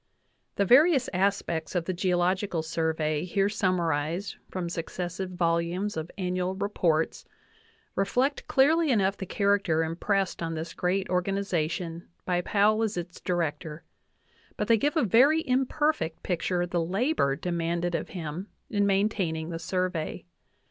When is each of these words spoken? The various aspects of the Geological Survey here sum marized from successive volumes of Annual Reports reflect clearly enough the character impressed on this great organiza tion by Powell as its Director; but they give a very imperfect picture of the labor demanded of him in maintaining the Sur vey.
The 0.55 0.65
various 0.65 1.11
aspects 1.13 1.75
of 1.75 1.85
the 1.85 1.93
Geological 1.93 2.63
Survey 2.63 3.23
here 3.23 3.49
sum 3.49 3.77
marized 3.77 4.35
from 4.49 4.67
successive 4.67 5.29
volumes 5.29 5.95
of 5.95 6.09
Annual 6.17 6.55
Reports 6.55 7.23
reflect 7.93 8.47
clearly 8.47 8.89
enough 8.89 9.15
the 9.15 9.27
character 9.27 9.83
impressed 9.83 10.41
on 10.41 10.55
this 10.55 10.73
great 10.73 11.07
organiza 11.09 11.69
tion 11.69 12.07
by 12.25 12.41
Powell 12.41 12.81
as 12.81 12.97
its 12.97 13.21
Director; 13.21 13.83
but 14.57 14.67
they 14.67 14.77
give 14.77 14.97
a 14.97 15.03
very 15.03 15.47
imperfect 15.47 16.23
picture 16.23 16.63
of 16.63 16.71
the 16.71 16.83
labor 16.83 17.35
demanded 17.35 17.93
of 17.93 18.09
him 18.09 18.47
in 18.71 18.87
maintaining 18.87 19.49
the 19.51 19.59
Sur 19.59 19.87
vey. 19.89 20.25